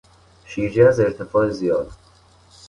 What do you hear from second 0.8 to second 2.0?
از ارتفاع زیاد